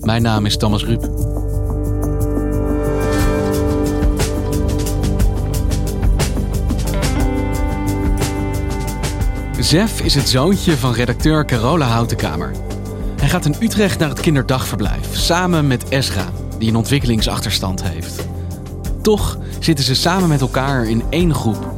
[0.00, 1.08] Mijn naam is Thomas Ruip.
[9.58, 12.52] Zef is het zoontje van redacteur Carola Houtenkamer.
[13.16, 18.26] Hij gaat in Utrecht naar het kinderdagverblijf samen met Esra, die een ontwikkelingsachterstand heeft.
[19.02, 21.74] Toch zitten ze samen met elkaar in één groep.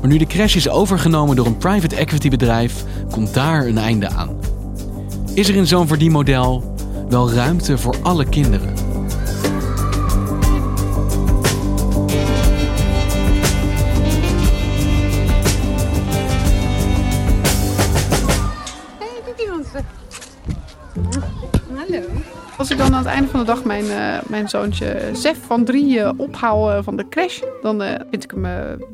[0.00, 4.08] Maar nu de crash is overgenomen door een private equity bedrijf, komt daar een einde
[4.08, 4.36] aan.
[5.34, 6.75] Is er in zo'n verdienmodel
[7.08, 8.74] wel ruimte voor alle kinderen?
[18.98, 19.84] Hey?
[21.74, 22.00] Hallo.
[22.58, 25.64] Als ik dan aan het einde van de dag mijn, eh, mijn zoontje Zef van
[25.64, 28.52] drie eh, ophaal eh, van de crash, dan eh, vind ik hem eh,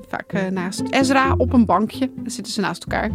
[0.09, 2.11] vaak eh, naast Ezra op een bankje.
[2.17, 3.11] Dan zitten ze naast elkaar.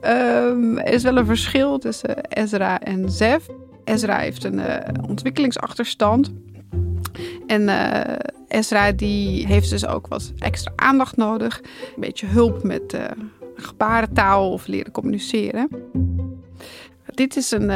[0.00, 3.46] Ehm, is wel een verschil tussen Ezra en Zef.
[3.86, 6.32] Ezra heeft een eh, ontwikkelingsachterstand.
[7.46, 11.60] En eh, Ezra die heeft dus ook wat extra aandacht nodig.
[11.62, 13.04] Een beetje hulp met eh,
[13.54, 15.68] gebarentaal of leren communiceren.
[17.14, 17.70] Dit is een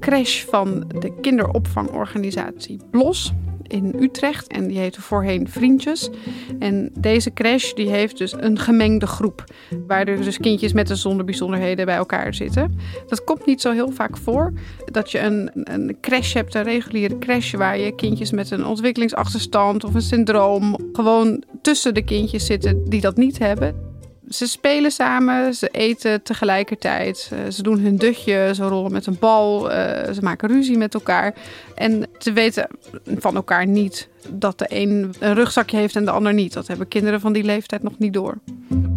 [0.00, 3.32] crash van de kinderopvangorganisatie BLOS
[3.72, 4.46] in Utrecht.
[4.46, 6.10] En die heette voorheen Vriendjes.
[6.58, 9.44] En deze crash die heeft dus een gemengde groep.
[9.86, 12.78] Waar er dus kindjes met en zonder bijzonderheden bij elkaar zitten.
[13.06, 14.52] Dat komt niet zo heel vaak voor.
[14.84, 17.54] Dat je een, een crash hebt, een reguliere crash...
[17.54, 20.76] waar je kindjes met een ontwikkelingsachterstand of een syndroom...
[20.92, 23.91] gewoon tussen de kindjes zitten die dat niet hebben.
[24.32, 29.18] Ze spelen samen, ze eten tegelijkertijd, eh, ze doen hun dutje, ze rollen met een
[29.18, 31.34] bal, eh, ze maken ruzie met elkaar.
[31.74, 32.68] En ze weten
[33.04, 36.52] van elkaar niet dat de een een rugzakje heeft en de ander niet.
[36.52, 38.38] Dat hebben kinderen van die leeftijd nog niet door.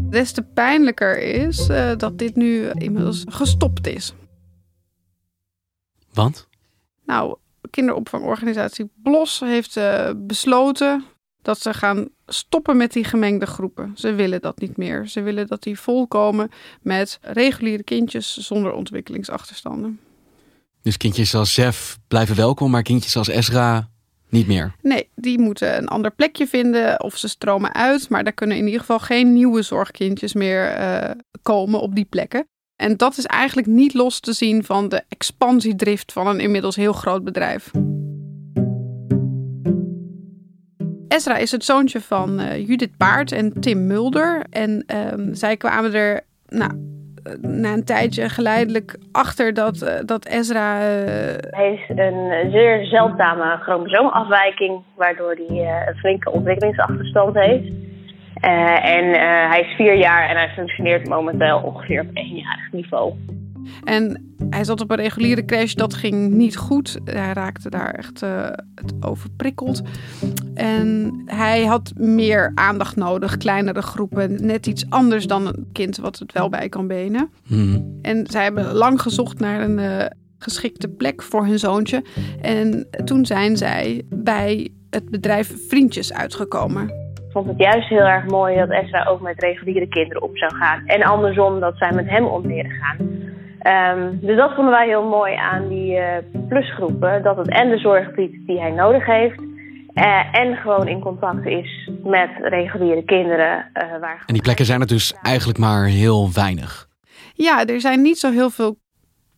[0.09, 4.13] Des te pijnlijker is eh, dat dit nu inmiddels gestopt is.
[6.13, 6.47] Want?
[7.05, 7.37] Nou,
[7.69, 9.79] kinderopvangorganisatie BLOS heeft
[10.15, 11.03] besloten
[11.41, 13.91] dat ze gaan stoppen met die gemengde groepen.
[13.95, 15.07] Ze willen dat niet meer.
[15.07, 19.99] Ze willen dat die volkomen met reguliere kindjes zonder ontwikkelingsachterstanden.
[20.81, 23.89] Dus kindjes als Zef blijven welkom, maar kindjes als Ezra
[24.29, 24.75] niet meer.
[24.81, 28.09] Nee, die moeten een ander plekje vinden of ze stromen uit.
[28.09, 31.11] Maar daar kunnen in ieder geval geen nieuwe zorgkindjes meer eh,
[31.41, 32.47] komen op die plekken.
[32.75, 36.93] En dat is eigenlijk niet los te zien van de expansiedrift van een inmiddels heel
[36.93, 37.71] groot bedrijf.
[41.15, 44.45] Ezra is het zoontje van eh, Judith Baart en Tim Mulder.
[44.49, 46.71] En ehm, zij kwamen er nou,
[47.23, 50.77] eh, na een tijdje geleidelijk achter dat, eh, dat Ezra.
[50.79, 57.73] Hij heeft een zeer zeldzame chromosoomafwijking, waardoor hij een flinke ontwikkelingsachterstand heeft.
[58.81, 59.05] En
[59.49, 63.13] hij is vier jaar en hij functioneert momenteel ongeveer op eenjarig niveau.
[63.83, 66.99] En hij zat op een reguliere crash, dat ging niet goed.
[67.03, 68.43] Hij raakte daar echt eh,
[68.75, 69.81] het overprikkeld.
[70.53, 74.45] En hij had meer aandacht nodig, kleinere groepen.
[74.45, 77.29] Net iets anders dan een kind wat het wel bij kan benen.
[77.47, 77.99] Hmm.
[78.01, 80.05] En zij hebben lang gezocht naar een eh,
[80.37, 82.03] geschikte plek voor hun zoontje.
[82.41, 86.83] En toen zijn zij bij het bedrijf Vriendjes uitgekomen.
[87.15, 90.55] Ik vond het juist heel erg mooi dat Esra ook met reguliere kinderen op zou
[90.55, 90.85] gaan.
[90.85, 92.97] En andersom dat zij met hem om leren gaan.
[93.65, 97.23] Ehm, dus dat vonden wij heel mooi aan die eh, plusgroepen.
[97.23, 99.39] Dat het en de zorg biedt die hij nodig heeft.
[99.93, 103.69] eh, en gewoon in contact is met reguliere kinderen.
[103.73, 106.87] eh, waar En die plekken zijn er dus eigenlijk maar heel weinig.
[107.33, 108.77] Ja, er zijn niet zo heel veel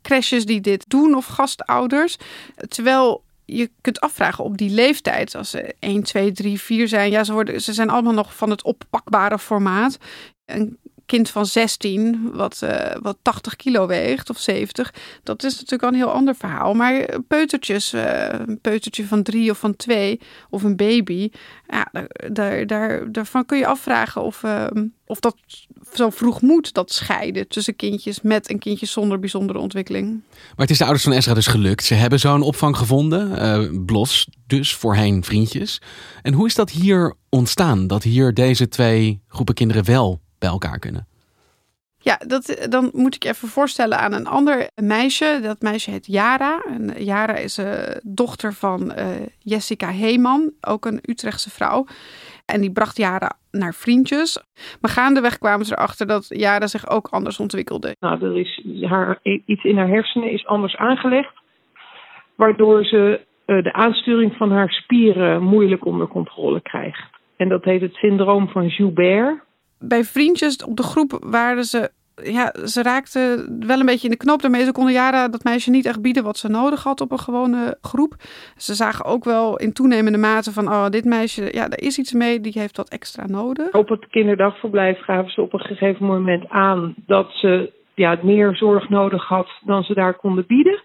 [0.01, 2.17] crashes die dit doen of gastouders.
[2.67, 7.11] Terwijl je kunt afvragen op die leeftijd, als ze 1, 2, 3, 4 zijn.
[7.11, 9.97] Ja, ze, worden, ze zijn allemaal nog van het oppakbare formaat.
[10.45, 10.77] Een
[11.07, 14.93] kind van 16 wat, uh, wat 80 kilo weegt of 70,
[15.23, 16.73] dat is natuurlijk al een heel ander verhaal.
[16.73, 20.19] Maar peutertjes, uh, een peutertje van drie of van twee
[20.49, 21.29] of een baby,
[21.67, 21.91] ja,
[22.31, 24.67] daar, daar, daarvan kun je afvragen of, uh,
[25.05, 25.35] of dat
[25.93, 30.21] zo vroeg moet, dat scheiden tussen kindjes met en kindjes zonder bijzondere ontwikkeling.
[30.31, 31.83] Maar het is de ouders van Ezra dus gelukt.
[31.83, 35.81] Ze hebben zo'n opvang gevonden, uh, Blos dus, voorheen vriendjes.
[36.21, 40.79] En hoe is dat hier ontstaan, dat hier deze twee groepen kinderen wel bij elkaar
[40.79, 41.07] kunnen?
[41.99, 45.39] Ja, dat, dan moet ik even voorstellen aan een ander meisje.
[45.41, 46.63] Dat meisje heet Jara.
[46.67, 47.65] En Jara is uh,
[48.03, 49.05] dochter van uh,
[49.39, 51.85] Jessica Heeman, ook een Utrechtse vrouw.
[52.45, 54.43] En die bracht Jara naar vriendjes.
[54.81, 57.95] Maar gaandeweg kwamen ze erachter dat Jara zich ook anders ontwikkelde.
[57.99, 61.33] Nou, er is haar, iets in haar hersenen is anders aangelegd.
[62.35, 67.09] Waardoor ze uh, de aansturing van haar spieren moeilijk onder controle krijgt.
[67.37, 69.45] En dat heet het syndroom van Joubert.
[69.79, 71.91] Bij vriendjes op de groep waren ze
[72.23, 74.63] ja, ze raakte wel een beetje in de knoop daarmee.
[74.63, 77.77] Ze konden Jara dat meisje niet echt bieden wat ze nodig had op een gewone
[77.81, 78.13] groep.
[78.55, 82.13] Ze zagen ook wel in toenemende mate van, oh, dit meisje, ja, er is iets
[82.13, 83.73] mee, die heeft wat extra nodig.
[83.73, 88.89] Op het kinderdagverblijf gaven ze op een gegeven moment aan dat ze ja, meer zorg
[88.89, 90.81] nodig had dan ze daar konden bieden.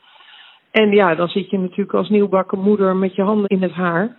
[0.70, 4.16] En ja, dan zit je natuurlijk als nieuwbakken moeder met je handen in het haar.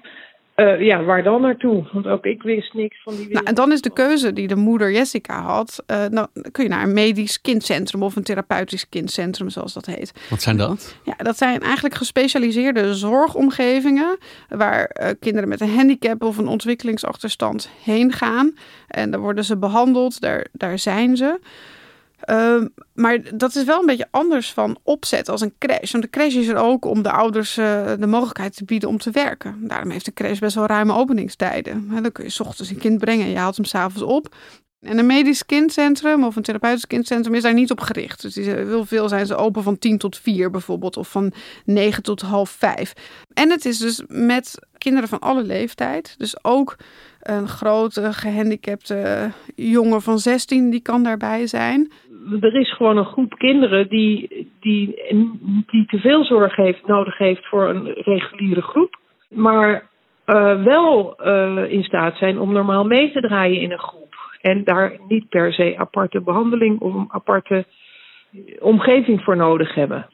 [0.56, 1.88] Uh, ja, waar dan naartoe?
[1.94, 4.56] Want ook ik wist niks van die Nou, en dan is de keuze die de
[4.56, 5.84] moeder Jessica had.
[5.88, 9.86] Uh, nou, dan kun je naar een medisch kindcentrum of een therapeutisch kindcentrum, zoals dat
[9.86, 10.12] heet.
[10.30, 10.98] Wat zijn dat?
[11.04, 14.18] Ja, dat zijn eigenlijk gespecialiseerde zorgomgevingen.
[14.50, 18.56] Waar uh, kinderen met een handicap of een ontwikkelingsachterstand heen gaan.
[18.88, 21.40] En daar worden ze behandeld, daar, daar zijn ze.
[22.30, 22.62] Uh,
[22.94, 25.92] maar dat is wel een beetje anders van opzet als een crash.
[25.92, 28.98] Want de crash is er ook om de ouders uh, de mogelijkheid te bieden om
[28.98, 29.68] te werken.
[29.68, 31.90] Daarom heeft de crash best wel ruime openingstijden.
[32.02, 34.36] dan kun je s ochtends een kind brengen en je haalt hem s'avonds op.
[34.84, 38.22] En een medisch kindcentrum of een therapeutisch kindcentrum is daar niet op gericht.
[38.22, 41.34] Dus heel veel zijn ze open van 10 tot 4 bijvoorbeeld, of van
[41.66, 42.94] 9 tot half 5.
[43.34, 46.16] En het is dus met kinderen van alle leeftijd.
[46.18, 46.76] Dus ook
[47.20, 51.92] een grote gehandicapte jongen van 16, die kan daarbij zijn.
[52.42, 54.28] Er is gewoon een groep kinderen die,
[54.60, 54.96] die,
[55.66, 59.00] die te veel zorg heeft, nodig heeft voor een reguliere groep.
[59.30, 59.90] Maar
[60.26, 64.16] uh, wel uh, in staat zijn om normaal mee te draaien in een groep.
[64.42, 67.66] En daar niet per se aparte behandeling of een aparte
[68.60, 70.08] omgeving voor nodig hebben.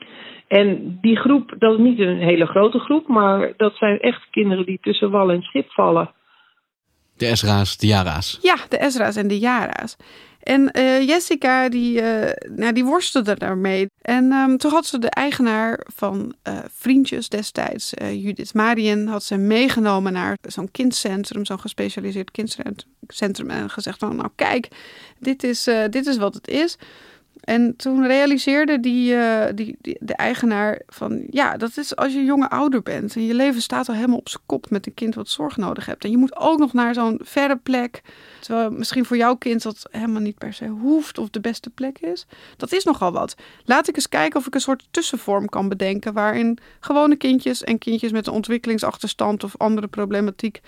[0.48, 4.66] En die groep, dat is niet een hele grote groep, maar dat zijn echt kinderen
[4.66, 6.12] die tussen wal en schip vallen.
[7.18, 8.40] De Ezra's, de Jara's.
[8.42, 9.98] Ja, de Ezra's en de Jara's.
[10.40, 13.88] En uh, Jessica, die, uh, nou, die worstelde daarmee.
[14.02, 19.38] En um, toen had ze de eigenaar van uh, Vriendjes destijds, Judith Marien, had ze
[19.38, 23.50] meegenomen naar zo'n kindcentrum, zo'n gespecialiseerd kindcentrum.
[23.50, 24.68] En gezegd van, nou kijk,
[25.20, 26.78] dit is, dit is wat het is.
[27.50, 32.24] En toen realiseerde die, uh, die, die, de eigenaar van ja, dat is als je
[32.24, 35.16] jonge ouder bent en je leven staat al helemaal op zijn kop met een kind
[35.16, 36.04] wat zorg nodig hebt.
[36.04, 38.02] En je moet ook nog naar zo'n verre plek,
[38.40, 42.00] terwijl misschien voor jouw kind dat helemaal niet per se hoeft of de beste plek
[42.00, 42.28] is.
[42.58, 43.36] Dat is nogal wat.
[43.66, 47.78] Laat ik eens kijken of ik een soort tussenvorm kan bedenken waarin gewone kindjes en
[47.78, 50.60] kindjes met een ontwikkelingsachterstand of andere problematiek,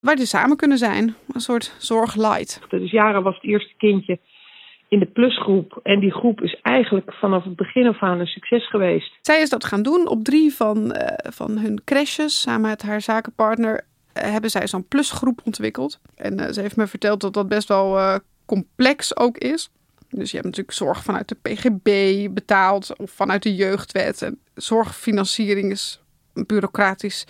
[0.00, 1.14] waar die samen kunnen zijn.
[1.32, 2.60] Een soort zorg light.
[2.68, 4.18] Dus Jara was het eerste kindje
[4.88, 5.80] in de plusgroep.
[5.82, 9.18] En die groep is eigenlijk vanaf het begin af aan een succes geweest.
[9.22, 12.40] Zij is dat gaan doen op drie van, uh, van hun crashes.
[12.40, 16.00] Samen met haar zakenpartner uh, hebben zij zo'n plusgroep ontwikkeld.
[16.14, 19.70] En uh, ze heeft me verteld dat dat best wel complex ook is.
[20.10, 24.22] Dus je hebt natuurlijk zorg vanuit de PGB betaald of vanuit de jeugdwet.
[24.22, 26.00] En zorgfinanciering is
[26.32, 27.26] bureaucratisch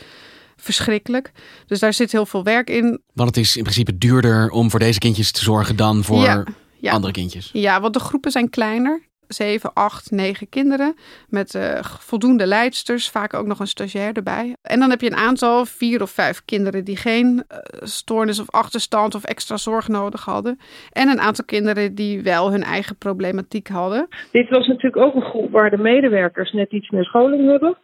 [0.56, 1.32] verschrikkelijk.
[1.66, 3.00] Dus daar zit heel veel werk in.
[3.12, 6.22] Want het is in principe duurder om voor deze kindjes te zorgen dan voor...
[6.22, 6.44] Ja
[6.80, 6.92] ja.
[6.92, 7.50] andere kindjes.
[7.52, 9.06] Ja, want de groepen zijn kleiner.
[9.28, 10.94] 7, 8, 9 kinderen
[11.28, 14.56] met uh, voldoende leidsters, vaak ook nog een stagiair erbij.
[14.62, 18.50] En dan heb je een aantal, vier of vijf kinderen die geen uh, stoornis of
[18.50, 20.58] achterstand of extra zorg nodig hadden.
[20.92, 24.08] En een aantal kinderen die wel hun eigen problematiek hadden.
[24.32, 27.76] Dit was natuurlijk ook een groep waar de medewerkers net iets meer scholing hebben.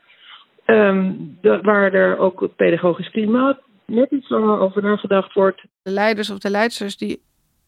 [0.66, 5.62] Um, de, waar er ook het pedagogisch klimaat net iets langer over nagedacht wordt.
[5.82, 7.22] De leiders of de leidsters die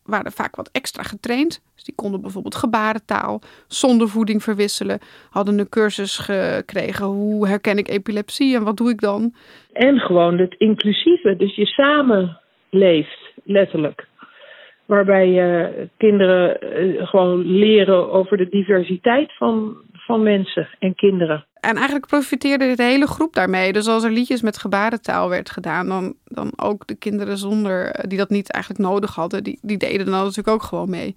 [0.06, 1.62] waren vaak wat extra getraind.
[1.74, 4.98] Dus die konden bijvoorbeeld gebarentaal, zonder voeding verwisselen.
[5.30, 7.06] Hadden een cursus gekregen.
[7.06, 9.34] Hoe herken ik epilepsie en wat doe ik dan?
[9.72, 11.36] En gewoon het inclusieve.
[11.36, 14.06] Dus je samen leeft, letterlijk.
[14.86, 21.44] Waarbij je kinderen eh, gewoon leren over de diversiteit van, van mensen en kinderen.
[21.66, 23.72] En eigenlijk profiteerde de hele groep daarmee.
[23.72, 28.18] Dus als er liedjes met gebarentaal werd gedaan, dan, dan ook de kinderen zonder, die
[28.18, 31.16] dat niet eigenlijk nodig hadden, die, die deden dan natuurlijk ook gewoon mee.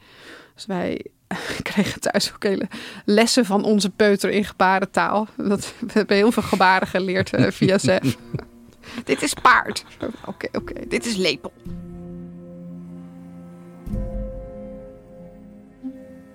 [0.55, 1.05] Dus wij
[1.69, 2.67] kregen thuis ook hele
[3.05, 5.27] lessen van onze peuter in gebarentaal.
[5.37, 8.17] Dat, we hebben heel veel gebaren geleerd uh, via ZEF.
[9.05, 9.85] dit is paard.
[10.25, 10.73] Oké, oké.
[10.87, 11.53] Dit is lepel.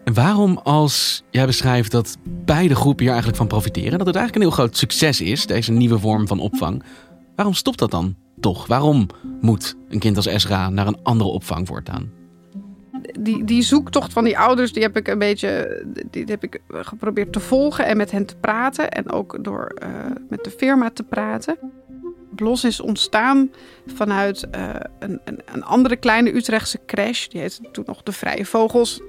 [0.04, 4.34] En waarom als jij beschrijft dat beide groepen hier eigenlijk van profiteren, dat het eigenlijk
[4.34, 6.82] een heel groot succes is, deze nieuwe vorm van opvang,
[7.36, 8.66] waarom stopt dat dan toch?
[8.66, 9.06] Waarom
[9.40, 12.12] moet een kind als Esra naar een andere opvang voortaan?
[13.20, 17.32] Die, die zoektocht van die ouders, die heb ik een beetje die heb ik geprobeerd
[17.32, 18.90] te volgen en met hen te praten.
[18.90, 19.88] En ook door uh,
[20.28, 21.58] met de firma te praten.
[22.34, 23.50] Blos is ontstaan
[23.86, 27.26] vanuit uh, een, een, een, andere kleine Utrechtse crash.
[27.26, 29.00] Die heette toen nog de Vrije Vogels.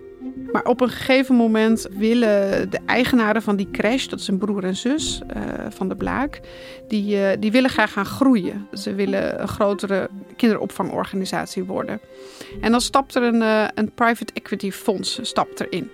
[0.52, 4.64] Maar op een gegeven moment willen de eigenaren van die crash, dat is een broer
[4.64, 6.40] en zus uh, van de Blaak,
[6.88, 8.68] die, uh, die willen graag gaan groeien.
[8.74, 12.00] Ze willen een grotere kinderopvangorganisatie worden.
[12.62, 15.90] En dan stapt er een, uh, een private equity fonds stapt erin.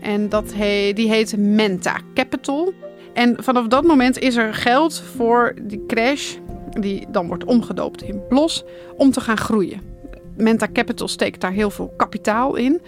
[0.00, 0.50] En dat
[0.94, 2.72] die heet Menta Capital.
[3.12, 6.36] En vanaf dat moment is er geld voor die crash,
[6.70, 8.64] die dan wordt omgedoopt in Blos,
[8.96, 9.80] om te gaan groeien.
[10.36, 12.80] Menta Capital steekt daar heel veel kapitaal in.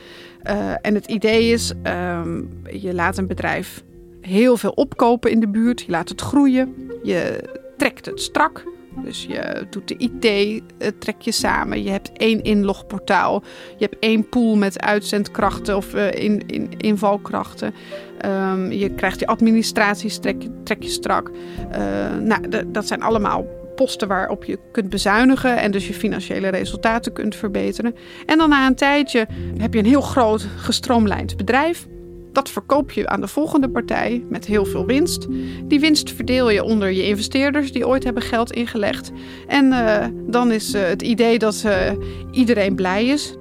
[0.44, 3.82] Uh, en het idee is, um, je laat een bedrijf
[4.20, 5.80] heel veel opkopen in de buurt.
[5.80, 6.75] Je laat het groeien.
[7.02, 8.64] Je trekt het strak.
[9.04, 11.82] Dus je doet de IT, uh, trek je samen.
[11.82, 13.42] Je hebt één inlogportaal.
[13.76, 17.75] Je hebt één pool met uitzendkrachten of uh, in, in, invalkrachten.
[18.26, 21.30] Um, je krijgt die administraties, trek, trek je strak.
[22.20, 23.47] nou, dat zijn allemaal
[23.81, 27.95] posten waarop je kunt bezuinigen en dus je financiële resultaten kunt verbeteren.
[28.27, 29.27] En dan na een tijdje
[29.59, 31.87] heb je een heel groot gestroomlijnd bedrijf.
[32.33, 35.27] Dat verkoop je aan de volgende partij met heel veel winst.
[35.65, 39.11] Die winst verdeel je onder je investeerders die ooit hebben geld ingelegd.
[39.47, 41.91] En uh, dan is uh, het idee dat uh,
[42.31, 43.35] iedereen blij is.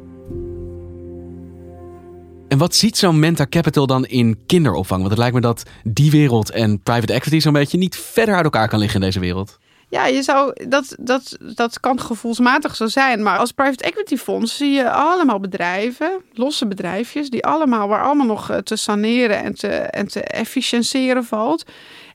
[2.47, 4.99] En wat ziet zo'n Menta Capital dan in kinderopvang?
[4.99, 8.43] Want het lijkt me dat die wereld en private equity zo'n beetje niet verder uit
[8.43, 9.59] elkaar kan liggen in deze wereld.
[9.89, 13.23] Ja, je zou, dat, dat, dat kan gevoelsmatig zo zijn.
[13.23, 18.25] Maar als private equity fonds zie je allemaal bedrijven, losse bedrijfjes, die allemaal, waar allemaal
[18.25, 21.65] nog te saneren en te, en te efficiëntiëren valt.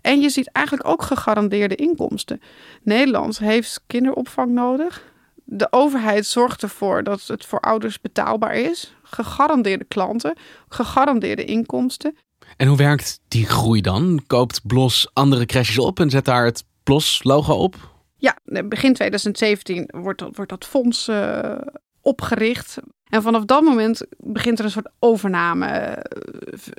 [0.00, 2.40] En je ziet eigenlijk ook gegarandeerde inkomsten.
[2.82, 5.12] Nederland heeft kinderopvang nodig.
[5.44, 8.94] De overheid zorgt ervoor dat het voor ouders betaalbaar is.
[9.02, 10.36] Gegarandeerde klanten,
[10.68, 12.16] gegarandeerde inkomsten.
[12.56, 14.22] En hoe werkt die groei dan?
[14.26, 17.92] Koopt Blos andere crashes op en zet daar het PLOS-logo op?
[18.16, 21.56] Ja, begin 2017 wordt dat, wordt dat fonds uh,
[22.00, 22.78] opgericht.
[23.04, 25.98] En vanaf dat moment begint er een soort overname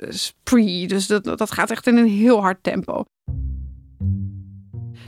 [0.02, 0.86] uh, spree.
[0.86, 3.04] Dus dat, dat gaat echt in een heel hard tempo.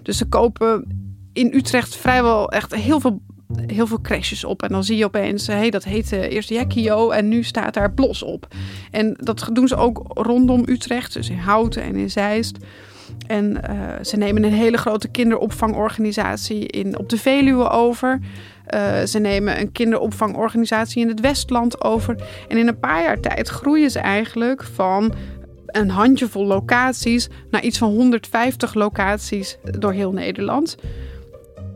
[0.02, 0.98] Dus ze kopen
[1.32, 3.22] in Utrecht vrijwel echt heel veel,
[3.66, 4.62] heel veel crashes op.
[4.62, 7.92] En dan zie je opeens, hé, hey, dat heette eerst Jackie en nu staat daar
[7.92, 8.46] Blos op.
[8.90, 12.58] En dat doen ze ook rondom Utrecht, dus in Houten en in Zeist.
[13.26, 18.20] En uh, ze nemen een hele grote kinderopvangorganisatie in, op de Veluwe over.
[18.74, 22.16] Uh, ze nemen een kinderopvangorganisatie in het Westland over.
[22.48, 25.14] En in een paar jaar tijd groeien ze eigenlijk van
[25.66, 30.76] een handjevol locaties naar iets van 150 locaties door heel Nederland.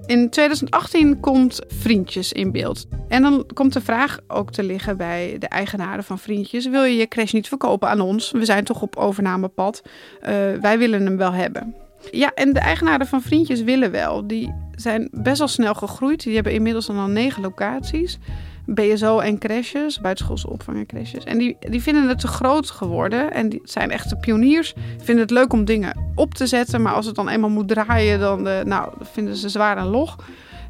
[0.06, 2.87] In 2018 komt Vriendjes in beeld.
[3.09, 6.97] En dan komt de vraag ook te liggen bij de eigenaren van Vriendjes: wil je
[6.97, 8.30] je crash niet verkopen aan ons?
[8.30, 9.82] We zijn toch op overnamepad.
[9.85, 10.28] Uh,
[10.61, 11.75] wij willen hem wel hebben.
[12.11, 14.26] Ja, en de eigenaren van Vriendjes willen wel.
[14.26, 16.23] Die zijn best wel snel gegroeid.
[16.23, 18.18] Die hebben inmiddels al negen locaties.
[18.66, 21.25] BSO en crashes, buitenschoolse opvang en crashes.
[21.25, 23.33] En die, die vinden het te groot geworden.
[23.33, 24.75] En die zijn echte pioniers.
[24.99, 26.83] Vinden het leuk om dingen op te zetten.
[26.83, 30.16] Maar als het dan eenmaal moet draaien, dan uh, nou, vinden ze zwaar en log.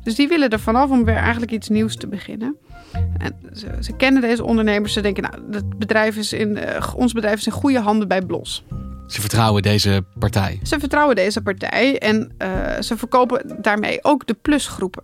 [0.02, 2.56] Dus die willen er vanaf om weer eigenlijk iets nieuws te beginnen.
[3.18, 4.92] En ze, ze kennen deze ondernemers.
[4.92, 8.22] Ze denken, nou, het bedrijf is in, uh, ons bedrijf is in goede handen bij
[8.22, 8.64] Blos.
[9.06, 10.60] Ze vertrouwen deze partij.
[10.62, 15.02] Ze vertrouwen deze partij en uh, ze verkopen daarmee ook de plusgroepen.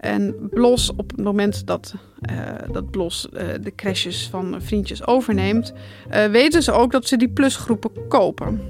[0.00, 1.94] En Blos, op het moment dat,
[2.30, 2.38] uh,
[2.72, 5.72] dat Blos uh, de crashes van vriendjes overneemt,
[6.10, 8.60] uh, weten ze ook dat ze die plusgroepen kopen.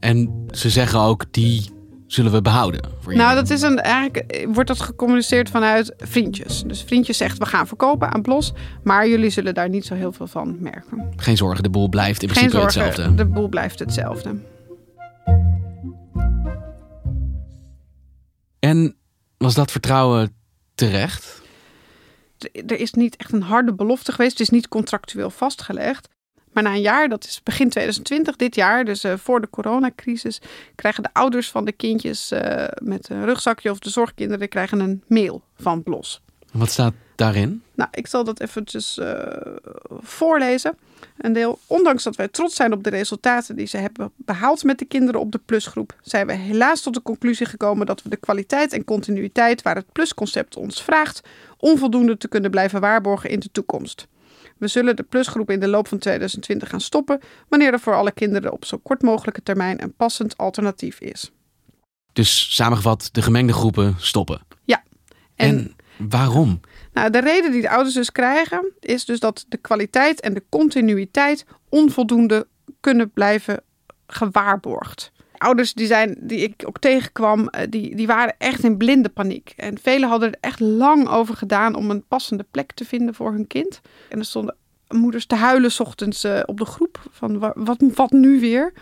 [0.00, 1.70] En ze zeggen ook, die
[2.06, 2.80] zullen we behouden.
[3.06, 6.62] nou, dat is een, eigenlijk wordt dat gecommuniceerd vanuit vriendjes.
[6.66, 8.52] Dus vriendjes zegt, we gaan verkopen aan Blos,
[8.82, 11.08] maar jullie zullen daar niet zo heel veel van merken.
[11.16, 13.14] Geen zorgen, de boel blijft in principe zorgen, hetzelfde.
[13.14, 14.34] De boel blijft hetzelfde.
[18.58, 18.96] En
[19.38, 20.36] was dat vertrouwen
[20.74, 21.42] terecht?
[22.66, 24.32] Er is niet echt een harde belofte geweest.
[24.32, 26.08] Het is niet contractueel vastgelegd.
[26.52, 30.40] Maar na een jaar, dat is begin 2020, dit jaar, dus uh, voor de coronacrisis,
[30.74, 35.02] krijgen de ouders van de kindjes uh, met een rugzakje of de zorgkinderen krijgen een
[35.06, 36.22] mail van Blos.
[36.56, 37.62] Wat staat daarin?
[37.74, 39.22] Nou, ik zal dat eventjes uh,
[39.88, 40.78] voorlezen.
[41.16, 44.78] Een deel, ondanks dat wij trots zijn op de resultaten die ze hebben behaald met
[44.78, 48.16] de kinderen op de plusgroep, zijn we helaas tot de conclusie gekomen dat we de
[48.16, 51.20] kwaliteit en continuïteit waar het plusconcept ons vraagt,
[51.58, 54.06] onvoldoende te kunnen blijven waarborgen in de toekomst.
[54.58, 58.12] We zullen de plusgroep in de loop van 2020 gaan stoppen wanneer er voor alle
[58.12, 61.30] kinderen op zo kort mogelijke termijn een passend alternatief is.
[62.12, 64.40] Dus samengevat, de gemengde groepen stoppen.
[64.64, 64.82] Ja.
[65.34, 66.60] En, en waarom?
[66.92, 70.44] Nou, de reden die de ouders dus krijgen, is dus dat de kwaliteit en de
[70.48, 72.46] continuïteit onvoldoende
[72.80, 73.62] kunnen blijven
[74.06, 75.12] gewaarborgd.
[75.36, 79.52] Ouders die, zijn, die ik ook tegenkwam, eh, die, die waren echt in blinde paniek.
[79.56, 83.32] En velen hadden er echt lang over gedaan om een passende plek te vinden voor
[83.32, 83.80] hun kind.
[84.08, 84.56] En er stonden
[84.88, 88.72] moeders te huilen ochtends eh, op de groep van wat, wat nu weer?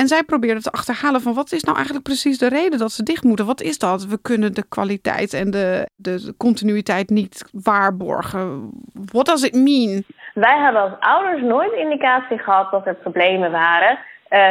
[0.00, 3.02] En zij probeerden te achterhalen van wat is nou eigenlijk precies de reden dat ze
[3.02, 3.46] dicht moeten?
[3.46, 4.06] Wat is dat?
[4.06, 8.70] We kunnen de kwaliteit en de, de continuïteit niet waarborgen.
[9.12, 10.04] What does it mean?
[10.34, 13.90] Wij hebben als ouders nooit indicatie gehad dat er problemen waren.
[13.90, 13.98] Uh,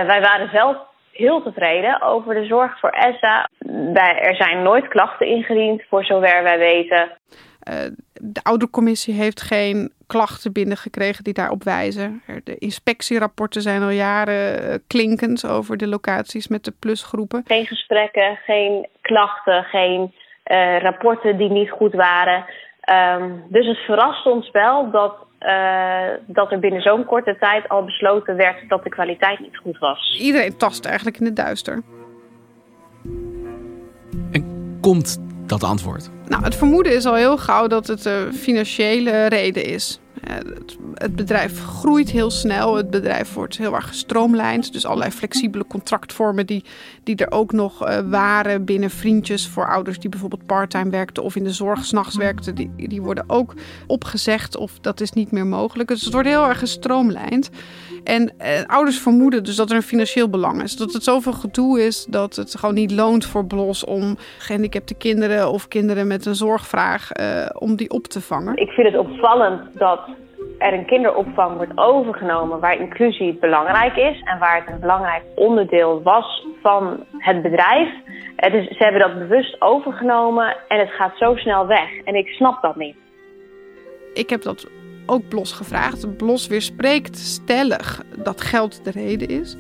[0.06, 0.78] wij waren zelf
[1.12, 3.50] heel tevreden over de zorg voor ESSA.
[4.20, 7.12] Er zijn nooit klachten ingediend, voor zover wij weten.
[7.70, 7.76] Uh,
[8.14, 12.22] de oudercommissie heeft geen klachten binnengekregen die daarop wijzen.
[12.44, 17.44] De inspectierapporten zijn al jaren eh, klinkend over de locaties met de plusgroepen.
[17.48, 20.14] Geen gesprekken, geen klachten, geen
[20.46, 22.46] uh, rapporten die niet goed waren.
[23.20, 27.84] Um, dus het verrast ons wel dat, uh, dat er binnen zo'n korte tijd al
[27.84, 30.18] besloten werd dat de kwaliteit niet goed was.
[30.20, 31.82] Iedereen tast eigenlijk in het duister.
[34.32, 36.10] En komt dat antwoord?
[36.28, 40.00] Nou, het vermoeden is al heel gauw dat het een financiële reden is.
[40.26, 42.76] Het, het, bedrijf groeit heel snel.
[42.76, 44.74] Het bedrijf wordt heel erg gestroomlijnd.
[44.74, 46.64] Dus allerlei flexibele contractvormen die,
[47.04, 51.36] die er ook nog uh, waren binnen vriendjes voor ouders die bijvoorbeeld parttime werkten of
[51.36, 52.56] in de zorg s'nachts werkten.
[52.56, 53.54] Die, die worden ook
[53.88, 55.90] opgezegd of dat is niet meer mogelijk.
[55.90, 57.50] Dus het wordt heel erg gestroomlijnd.
[58.06, 60.78] En eh, ouders vermoeden dus dat er een financieel belang is.
[60.78, 65.52] Dat het zoveel gedoe is dat het gewoon niet loont voor Blos om gehandicapte kinderen
[65.52, 68.58] of kinderen met een zorgvraag uh, om die op te vangen.
[68.58, 70.00] Ik vind het opvallend dat
[70.58, 76.02] er een kinderopvang wordt overgenomen waar inclusie belangrijk is en waar het een belangrijk onderdeel
[76.04, 77.90] was van het bedrijf.
[78.36, 81.90] Het ze hebben dat bewust overgenomen en het gaat zo snel weg.
[82.04, 82.96] En ik snap dat niet.
[84.14, 84.70] Ik heb dat
[85.06, 86.18] ook Blos gevraagd.
[86.18, 89.58] Blos weerspreekt stellig dat geld de reden is.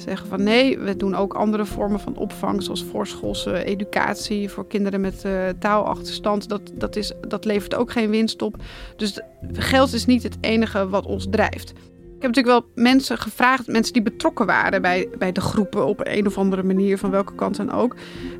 [0.00, 5.00] Zeggen van nee, we doen ook andere vormen van opvang, zoals voorschoolse educatie voor kinderen
[5.00, 6.48] met uh, taalachterstand.
[6.48, 8.56] Dat, dat, is, dat levert ook geen winst op.
[8.96, 9.20] Dus
[9.52, 11.70] geld is niet het enige wat ons drijft.
[12.20, 16.00] Ik heb natuurlijk wel mensen gevraagd, mensen die betrokken waren bij, bij de groepen op
[16.02, 17.96] een of andere manier, van welke kant dan ook.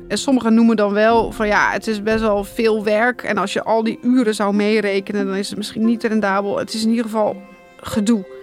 [0.07, 3.23] En sommigen noemen dan wel van ja, het is best wel veel werk.
[3.23, 6.57] En als je al die uren zou meerekenen, dan is het misschien niet rendabel.
[6.57, 7.41] Het is in ieder geval
[7.77, 8.40] gedoe.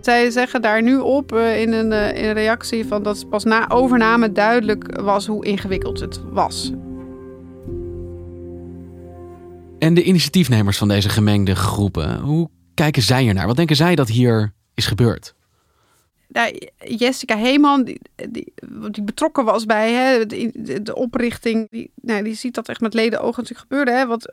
[0.00, 3.70] Zij zeggen daar nu op uh, in, een, uh, in reactie van dat pas na
[3.70, 6.72] overname duidelijk was hoe ingewikkeld het was.
[9.78, 13.46] En de initiatiefnemers van deze gemengde groepen, hoe kijken zij ernaar?
[13.46, 15.34] Wat denken zij dat hier is gebeurd?
[16.30, 18.52] Nou, Jessica Heeman, die, die,
[18.90, 20.26] die, betrokken was bij hè,
[20.82, 23.98] de, oprichting, die, nou, die ziet dat echt met leden ogen natuurlijk gebeuren.
[23.98, 24.28] Hè, want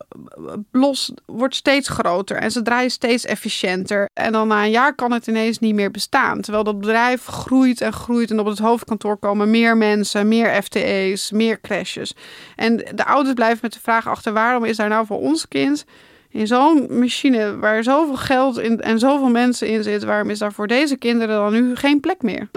[0.72, 4.10] Blos wordt steeds groter en ze draaien steeds efficiënter.
[4.14, 6.42] En dan na een jaar kan het ineens niet meer bestaan.
[6.42, 11.32] Terwijl dat bedrijf groeit en groeit en op het hoofdkantoor komen meer mensen, meer FTE's,
[11.32, 12.16] meer crashes.
[12.56, 15.86] En de ouders blijven met de vraag achter waarom is daar nou voor ons kind
[16.36, 20.54] in zo'n machine waar zoveel geld in, en zoveel mensen in zit, waarom is daar
[20.54, 22.50] voor deze kinderen dan nu geen plek meer?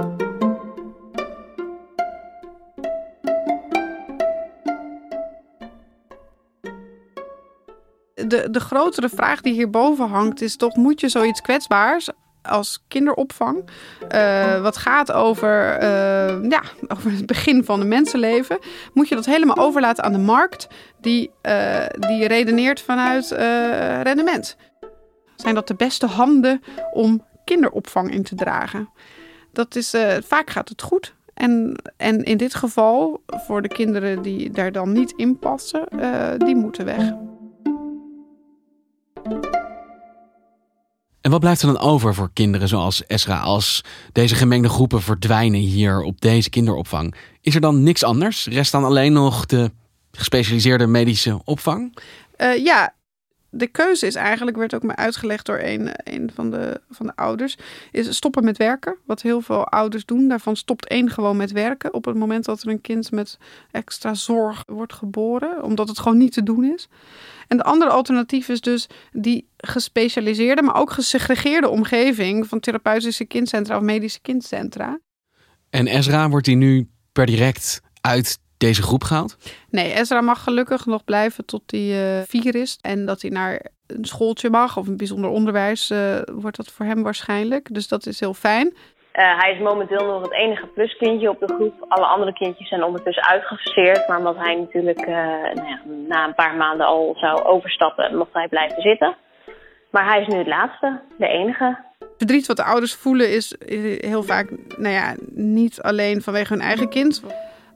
[8.15, 12.11] De, de grotere vraag die hierboven hangt is toch, moet je zoiets kwetsbaars
[12.49, 13.69] als kinderopvang.
[14.15, 18.59] Uh, wat gaat over, uh, ja, over het begin van een mensenleven.
[18.93, 20.69] Moet je dat helemaal overlaten aan de markt
[21.01, 23.31] die, uh, die redeneert vanuit
[24.03, 24.57] rendement.
[25.37, 28.89] Zijn dat de beste handen om kinderopvang in te dragen?
[29.53, 31.15] Dat is, vaak gaat het goed.
[31.35, 35.85] En, en in dit geval, voor de kinderen die daar dan niet in passen,
[36.39, 37.13] die moeten weg.
[41.21, 45.61] En wat blijft er dan over voor kinderen zoals Esra als deze gemengde groepen verdwijnen
[45.61, 47.15] hier op deze kinderopvang?
[47.41, 48.47] Is er dan niks anders?
[48.47, 49.71] Rest dan alleen nog de
[50.13, 51.97] gespecialiseerde medische opvang?
[52.39, 52.95] Uh, ja,
[53.51, 57.17] de keuze is eigenlijk, werd ook maar uitgelegd door een, een van, de, van de
[57.17, 57.57] ouders,
[57.91, 58.97] is stoppen met werken.
[59.07, 60.29] Wat heel veel ouders doen.
[60.29, 63.39] Daarvan stopt één gewoon met werken op het moment dat er een kind met
[63.71, 66.89] extra zorg wordt geboren, omdat het gewoon niet te doen is.
[67.49, 73.77] En de andere alternatief is dus die gespecialiseerde, maar ook gesegregeerde omgeving van therapeutische kindcentra
[73.77, 74.99] of medische kindcentra.
[75.71, 79.37] En Ezra wordt die nu per direct uit deze groep gehaald?
[79.71, 82.79] Nee, Ezra mag gelukkig nog blijven tot hij uh, vier is.
[82.81, 86.87] En dat hij naar een schooltje mag of een bijzonder onderwijs uh, wordt dat voor
[86.87, 87.75] hem waarschijnlijk.
[87.75, 88.67] Dus dat is heel fijn.
[88.67, 91.85] Uh, hij is momenteel nog het enige pluskindje op de groep.
[91.89, 94.09] Alle andere kindjes zijn ondertussen uitgefaseerd.
[94.09, 98.49] Maar omdat hij natuurlijk nou ja, na een paar maanden al zou overstappen, mocht hij
[98.49, 99.17] blijven zitten.
[99.91, 101.79] Maar hij is nu het laatste, de enige.
[102.17, 103.57] Verdriet wat de ouders voelen is
[103.99, 107.23] heel vaak nou ja, niet alleen vanwege hun eigen kind.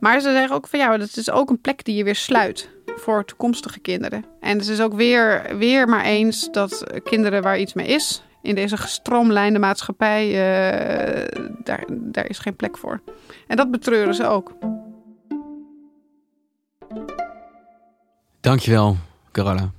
[0.03, 2.71] Maar ze zeggen ook van ja, dat is ook een plek die je weer sluit
[2.87, 4.25] voor toekomstige kinderen.
[4.41, 8.55] En het is ook weer, weer maar eens dat kinderen waar iets mee is, in
[8.55, 13.01] deze gestroomlijnde maatschappij, uh, daar, daar is geen plek voor.
[13.47, 14.53] En dat betreuren ze ook.
[18.41, 18.97] Dankjewel,
[19.33, 19.71] Carola.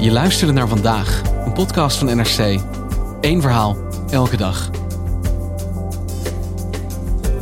[0.00, 2.60] Je luisterde naar vandaag, een podcast van NRC.
[3.20, 3.76] Eén verhaal,
[4.10, 4.77] elke dag.